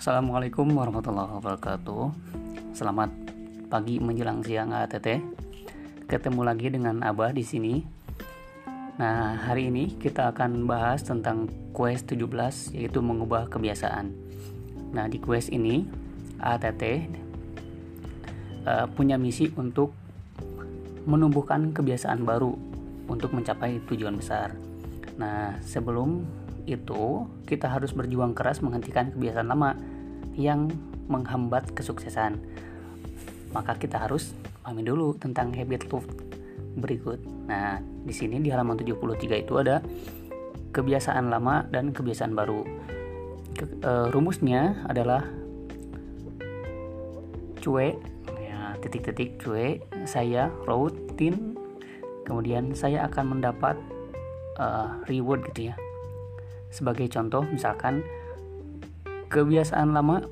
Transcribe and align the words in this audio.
Assalamualaikum 0.00 0.64
warahmatullahi 0.80 1.28
wabarakatuh. 1.28 2.04
Selamat 2.72 3.12
pagi 3.68 4.00
menjelang 4.00 4.40
siang 4.40 4.72
ATT. 4.72 5.20
Ketemu 6.08 6.40
lagi 6.40 6.72
dengan 6.72 7.04
Abah 7.04 7.36
di 7.36 7.44
sini. 7.44 7.84
Nah, 8.96 9.36
hari 9.36 9.68
ini 9.68 10.00
kita 10.00 10.32
akan 10.32 10.64
bahas 10.64 11.04
tentang 11.04 11.52
quest 11.76 12.08
17 12.16 12.72
yaitu 12.80 13.04
mengubah 13.04 13.52
kebiasaan. 13.52 14.08
Nah, 14.96 15.04
di 15.04 15.20
quest 15.20 15.52
ini 15.52 15.84
ATT 16.40 16.80
uh, 16.80 16.88
eh, 18.72 18.86
punya 18.96 19.20
misi 19.20 19.52
untuk 19.52 19.92
menumbuhkan 21.04 21.76
kebiasaan 21.76 22.24
baru 22.24 22.56
untuk 23.04 23.36
mencapai 23.36 23.84
tujuan 23.84 24.16
besar. 24.16 24.56
Nah, 25.20 25.60
sebelum 25.60 26.24
itu 26.66 27.28
kita 27.46 27.68
harus 27.70 27.92
berjuang 27.92 28.36
keras 28.36 28.60
menghentikan 28.60 29.12
kebiasaan 29.14 29.48
lama 29.48 29.76
yang 30.34 30.68
menghambat 31.10 31.72
kesuksesan. 31.74 32.40
Maka 33.50 33.76
kita 33.76 33.98
harus 33.98 34.32
pahami 34.62 34.86
dulu 34.86 35.16
tentang 35.18 35.50
habit 35.54 35.90
loop 35.90 36.06
berikut. 36.78 37.18
Nah, 37.50 37.82
di 37.82 38.14
sini 38.14 38.38
di 38.38 38.48
halaman 38.52 38.78
73 38.78 39.42
itu 39.42 39.54
ada 39.58 39.82
kebiasaan 40.70 41.26
lama 41.26 41.66
dan 41.66 41.90
kebiasaan 41.90 42.32
baru. 42.32 42.62
Ke, 43.58 43.66
e, 43.66 43.92
rumusnya 44.14 44.86
adalah 44.86 45.26
cuek 47.60 48.00
ya 48.40 48.74
titik-titik 48.80 49.36
cuek 49.36 49.84
saya 50.08 50.48
rutin 50.64 51.54
kemudian 52.24 52.72
saya 52.72 53.04
akan 53.04 53.36
mendapat 53.36 53.76
uh, 54.56 54.96
reward 55.06 55.44
gitu 55.52 55.70
ya 55.70 55.74
sebagai 56.70 57.10
contoh, 57.10 57.44
misalkan 57.46 58.06
kebiasaan 59.30 59.94
lama 59.94 60.26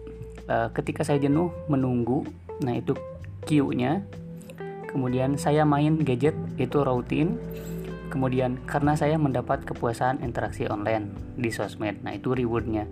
uh, 0.51 0.69
ketika 0.75 1.07
saya 1.07 1.23
jenuh 1.23 1.51
menunggu, 1.71 2.27
nah 2.63 2.75
itu 2.75 2.95
Q-nya. 3.47 4.03
Kemudian 4.89 5.37
saya 5.37 5.69
main 5.69 6.01
gadget 6.01 6.35
itu 6.57 6.81
rutin. 6.81 7.37
Kemudian 8.09 8.57
karena 8.65 8.97
saya 8.97 9.21
mendapat 9.21 9.69
kepuasan 9.69 10.25
interaksi 10.25 10.65
online 10.65 11.13
di 11.37 11.53
sosmed, 11.53 12.01
nah 12.01 12.17
itu 12.17 12.33
rewardnya. 12.33 12.89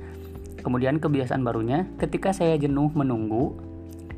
Kemudian 0.61 1.01
kebiasaan 1.01 1.41
barunya, 1.41 1.89
ketika 1.97 2.37
saya 2.37 2.61
jenuh 2.61 2.93
menunggu, 2.93 3.57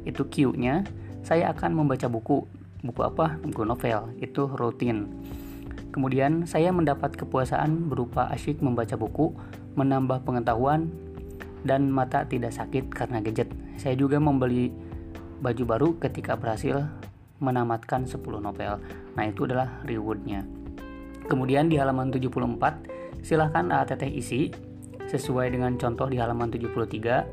itu 0.03 0.27
Q-nya, 0.27 0.83
saya 1.23 1.55
akan 1.55 1.79
membaca 1.79 2.11
buku. 2.11 2.49
Buku 2.83 3.01
apa? 3.05 3.39
Buku 3.39 3.63
novel. 3.63 4.11
Itu 4.19 4.51
rutin. 4.51 5.07
Kemudian 5.89 6.45
saya 6.45 6.69
mendapat 6.71 7.17
kepuasan 7.17 7.89
berupa 7.89 8.29
asyik 8.29 8.61
membaca 8.61 8.95
buku, 8.95 9.33
menambah 9.75 10.23
pengetahuan, 10.23 10.93
dan 11.65 11.91
mata 11.91 12.23
tidak 12.29 12.55
sakit 12.55 12.93
karena 12.93 13.19
gadget. 13.25 13.51
Saya 13.81 13.97
juga 13.99 14.21
membeli 14.21 14.71
baju 15.41 15.65
baru 15.65 15.89
ketika 15.99 16.37
berhasil 16.37 16.87
menamatkan 17.39 18.05
10 18.05 18.21
novel. 18.43 18.83
Nah 19.15 19.25
itu 19.27 19.47
adalah 19.47 19.81
rewardnya. 19.87 20.43
Kemudian 21.31 21.71
di 21.71 21.79
halaman 21.79 22.11
74, 22.11 23.23
silahkan 23.23 23.71
ATT 23.71 24.03
isi 24.11 24.51
sesuai 25.09 25.55
dengan 25.55 25.77
contoh 25.81 26.09
di 26.11 26.19
halaman 26.21 26.51
73. 26.51 27.27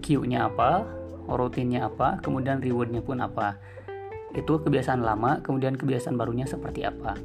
Q-nya 0.00 0.48
apa, 0.48 0.84
rutinnya 1.28 1.90
apa, 1.90 2.22
kemudian 2.24 2.62
rewardnya 2.62 3.04
pun 3.04 3.20
apa 3.20 3.58
itu 4.36 4.60
kebiasaan 4.60 5.00
lama, 5.00 5.40
kemudian 5.40 5.74
kebiasaan 5.74 6.20
barunya 6.20 6.44
seperti 6.44 6.84
apa. 6.84 7.16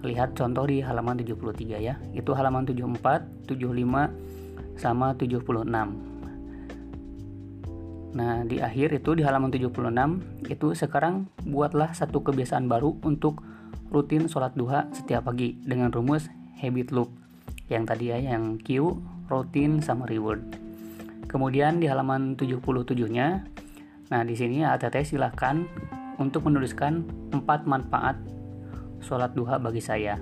Lihat 0.00 0.32
contoh 0.32 0.64
di 0.64 0.80
halaman 0.80 1.20
73 1.20 1.76
ya. 1.76 2.00
Itu 2.16 2.32
halaman 2.32 2.64
74, 2.64 3.46
75 3.46 4.08
sama 4.80 5.12
76. 5.12 5.68
Nah, 8.10 8.42
di 8.42 8.58
akhir 8.58 8.96
itu 8.96 9.14
di 9.14 9.22
halaman 9.22 9.52
76 9.52 10.50
itu 10.50 10.68
sekarang 10.74 11.30
buatlah 11.46 11.92
satu 11.94 12.24
kebiasaan 12.24 12.66
baru 12.66 12.96
untuk 13.06 13.44
rutin 13.92 14.26
sholat 14.26 14.56
duha 14.56 14.88
setiap 14.90 15.30
pagi 15.30 15.54
dengan 15.62 15.94
rumus 15.94 16.26
habit 16.58 16.90
loop 16.90 17.12
yang 17.70 17.86
tadi 17.86 18.10
ya 18.10 18.18
yang 18.18 18.58
Q, 18.58 18.98
rutin 19.30 19.78
sama 19.78 20.10
reward. 20.10 20.42
Kemudian 21.30 21.78
di 21.78 21.86
halaman 21.86 22.34
77-nya 22.34 23.46
Nah, 24.10 24.26
di 24.26 24.34
sini 24.34 24.66
ATT 24.66 25.06
silahkan 25.06 25.62
untuk 26.20 26.44
menuliskan 26.44 27.02
empat 27.32 27.64
manfaat 27.64 28.20
sholat 29.00 29.32
duha 29.32 29.56
bagi 29.56 29.80
saya. 29.80 30.20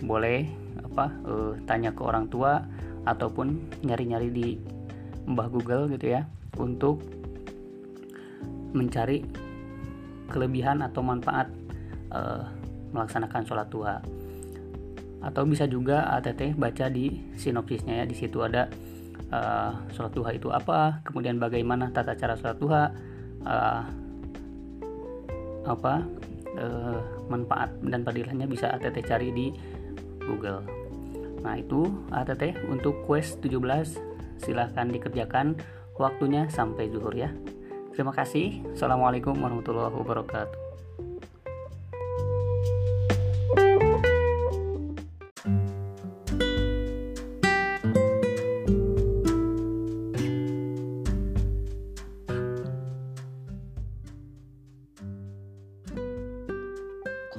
Boleh 0.00 0.46
apa 0.80 1.10
uh, 1.26 1.52
tanya 1.66 1.90
ke 1.90 2.00
orang 2.06 2.30
tua 2.30 2.62
ataupun 3.04 3.58
nyari-nyari 3.82 4.30
di 4.30 4.48
Mbah 5.26 5.50
Google 5.50 5.90
gitu 5.90 6.14
ya 6.14 6.24
untuk 6.56 7.02
mencari 8.70 9.26
kelebihan 10.30 10.86
atau 10.86 11.02
manfaat 11.02 11.50
uh, 12.14 12.46
melaksanakan 12.94 13.42
sholat 13.42 13.68
duha. 13.68 13.98
Atau 15.20 15.44
bisa 15.44 15.68
juga 15.68 16.06
ATT 16.16 16.56
baca 16.56 16.86
di 16.88 17.34
sinopsisnya 17.36 18.00
ya 18.00 18.04
di 18.06 18.16
situ 18.16 18.40
ada 18.40 18.70
uh, 19.34 19.74
sholat 19.90 20.14
duha 20.14 20.30
itu 20.32 20.48
apa, 20.54 21.02
kemudian 21.04 21.36
bagaimana 21.36 21.90
tata 21.90 22.14
cara 22.16 22.38
sholat 22.38 22.56
duha, 22.56 22.84
uh, 23.44 23.82
apa 25.64 26.04
uh, 26.56 27.00
manfaat 27.28 27.70
dan 27.84 28.02
padilahnya 28.02 28.46
bisa 28.48 28.72
ATT 28.72 29.04
cari 29.06 29.28
di 29.30 29.46
Google. 30.24 30.62
Nah, 31.40 31.56
itu 31.56 31.88
ATT 32.12 32.68
untuk 32.68 33.04
quest 33.08 33.40
17 33.40 34.40
silahkan 34.40 34.88
dikerjakan 34.88 35.56
waktunya 35.96 36.48
sampai 36.48 36.88
zuhur 36.88 37.12
ya. 37.12 37.32
Terima 37.92 38.12
kasih. 38.12 38.64
Assalamualaikum 38.72 39.36
warahmatullahi 39.36 39.92
wabarakatuh. 39.92 40.59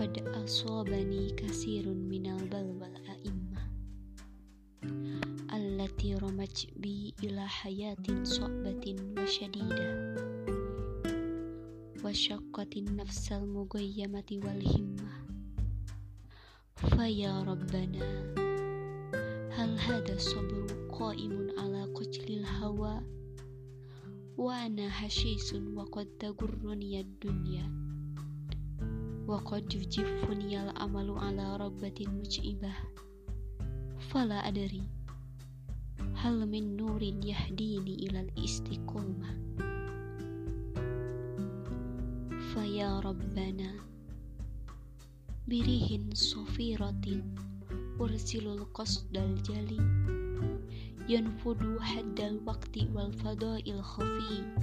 Qad 0.02 0.18
asobani 0.34 1.30
kasirun 1.38 2.10
minal 2.10 2.42
balbal 2.50 2.90
a'imma 3.06 3.62
Allati 5.54 6.18
romaj 6.18 6.74
bi 6.74 7.14
ila 7.22 7.46
hayatin 7.46 8.26
so'batin 8.26 8.98
wa 9.14 9.30
syadida 9.30 9.90
Wa 12.02 12.10
syakkatin 12.10 12.98
nafsal 12.98 13.46
mugayyamati 13.46 14.42
wal 14.42 14.58
himma. 14.58 15.22
Faya 16.82 17.46
Rabbana 17.46 18.02
Hal 19.54 19.78
hada 19.78 20.18
sabru 20.18 20.66
qaimun 20.90 21.54
ala 21.62 21.86
qajlil 21.94 22.42
hawa? 22.42 23.06
Wa 24.34 24.66
ana 24.66 24.90
hasyisun 24.90 25.78
wa 25.78 25.86
qad 25.94 26.10
tagurruni 26.18 27.06
dunya 27.22 27.70
وقد 29.31 29.75
يجفني 29.75 30.63
الأمل 30.71 31.11
على 31.11 31.57
ربة 31.57 31.95
مجئبة 32.09 32.73
فلا 34.11 34.49
أدري 34.49 34.83
هل 36.15 36.49
من 36.49 36.77
نور 36.77 37.03
يهديني 37.03 37.95
إلى 37.95 38.21
الاستقامة 38.21 39.29
فيا 42.55 43.01
ربنا 43.01 43.73
بريح 45.49 46.01
صفيرة 46.15 47.23
أرسل 48.01 48.47
القصد 48.47 49.17
الجلي 49.17 49.81
ينفض 51.09 51.79
حد 51.81 52.21
الوقت 52.21 52.79
والفضاء 52.95 53.71
الخفي 53.71 54.57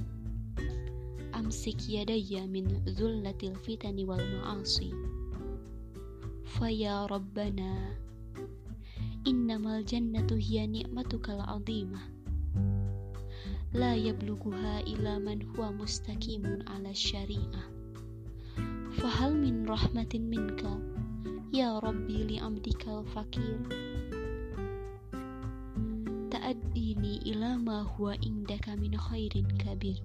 amsik 1.49 1.81
yadayya 1.89 2.45
min 2.45 2.69
zullatil 2.85 3.57
fitani 3.65 4.05
wal 4.05 4.21
ma'asi. 4.21 4.93
Faya 6.45 7.09
Rabbana 7.09 7.97
Innamal 9.25 9.81
jannatu 9.81 10.37
hiya 10.37 10.69
ni'matukal 10.69 11.41
azimah. 11.41 12.05
La 13.73 13.97
yabluguha 13.97 14.85
ila 14.93 15.17
man 15.17 15.41
huwa 15.41 15.73
mustaqimun 15.73 16.69
ala 16.69 16.93
syariah. 16.93 17.65
Fahal 19.01 19.33
min 19.33 19.65
rahmatin 19.65 20.29
minka 20.29 20.77
Ya 21.49 21.81
Rabbi 21.81 22.29
li 22.29 22.37
amdikal 22.37 23.09
fakir 23.09 23.57
Ta'addini 26.29 27.25
ila 27.33 27.57
ma 27.57 27.89
huwa 27.89 28.21
indaka 28.21 28.77
min 28.77 28.93
khairin 29.01 29.49
kabir 29.57 29.97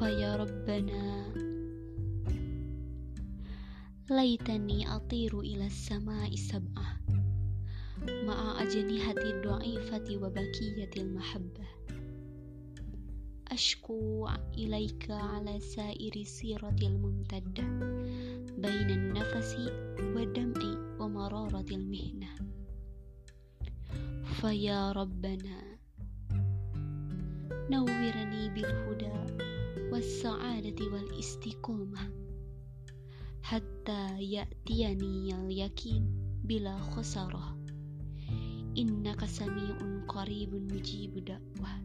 فيا 0.00 0.36
ربنا 0.36 1.32
ليتني 4.10 4.96
أطير 4.96 5.40
إلى 5.40 5.66
السماء 5.66 6.34
سبعة 6.34 7.00
مع 8.08 8.62
أجنحة 8.62 9.12
الضعيفة 9.16 10.16
وبكية 10.22 10.90
المحبة 10.96 11.66
أشكو 13.48 14.28
إليك 14.58 15.10
على 15.10 15.60
سائر 15.60 16.22
سيرة 16.22 16.76
الممتدة 16.82 17.62
بين 18.58 18.90
النفس 18.90 19.56
والدمع 19.98 20.96
ومرارة 21.00 21.66
المهنة 21.70 22.28
فيا 24.40 24.92
ربنا 24.92 25.78
نورني 27.70 28.48
بالهدى 28.48 29.49
والسعادة 29.92 30.84
والاستقامة 30.86 32.12
حتى 33.42 34.22
يأتيني 34.22 35.34
اليقين 35.34 36.26
بلا 36.44 36.78
خسارة 36.78 37.58
إنك 38.78 39.24
سميع 39.24 40.04
قريب 40.08 40.54
مجيب 40.54 41.24
دعوة 41.24 41.80